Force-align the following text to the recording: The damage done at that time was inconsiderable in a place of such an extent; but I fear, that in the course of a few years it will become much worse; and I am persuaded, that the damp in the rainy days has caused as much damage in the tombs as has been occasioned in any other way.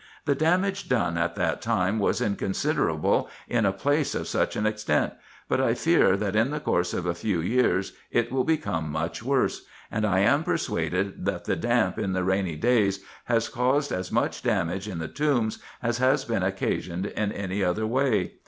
The 0.25 0.33
damage 0.33 0.89
done 0.89 1.15
at 1.15 1.35
that 1.35 1.61
time 1.61 1.99
was 1.99 2.21
inconsiderable 2.21 3.29
in 3.47 3.67
a 3.67 3.71
place 3.71 4.15
of 4.15 4.27
such 4.27 4.55
an 4.55 4.65
extent; 4.65 5.13
but 5.47 5.61
I 5.61 5.75
fear, 5.75 6.17
that 6.17 6.35
in 6.35 6.49
the 6.49 6.59
course 6.59 6.95
of 6.95 7.05
a 7.05 7.13
few 7.13 7.39
years 7.39 7.93
it 8.09 8.31
will 8.31 8.43
become 8.43 8.91
much 8.91 9.21
worse; 9.21 9.63
and 9.91 10.03
I 10.03 10.21
am 10.21 10.43
persuaded, 10.43 11.25
that 11.25 11.45
the 11.45 11.55
damp 11.55 11.99
in 11.99 12.13
the 12.13 12.23
rainy 12.23 12.55
days 12.55 13.01
has 13.25 13.47
caused 13.47 13.91
as 13.91 14.11
much 14.11 14.41
damage 14.41 14.87
in 14.87 14.97
the 14.97 15.07
tombs 15.07 15.59
as 15.83 15.99
has 15.99 16.25
been 16.25 16.41
occasioned 16.41 17.05
in 17.05 17.31
any 17.31 17.63
other 17.63 17.85
way. 17.85 18.37